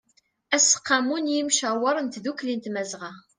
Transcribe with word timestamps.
aseqqamu 0.55 1.17
n 1.19 1.31
ymcawer 1.39 1.95
n 1.99 2.07
tdukli 2.13 2.55
n 2.55 2.59
tmazɣa 2.65 3.11